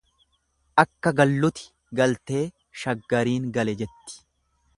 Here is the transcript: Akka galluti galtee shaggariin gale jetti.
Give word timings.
Akka 0.83 1.13
galluti 1.19 1.67
galtee 2.01 2.43
shaggariin 2.85 3.47
gale 3.61 3.77
jetti. 3.85 4.19